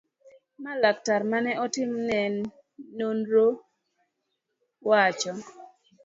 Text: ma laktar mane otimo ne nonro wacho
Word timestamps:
ma 0.63 0.71
laktar 0.81 1.21
mane 1.31 1.51
otimo 1.63 1.97
ne 2.09 2.19
nonro 2.97 3.47
wacho 4.89 5.33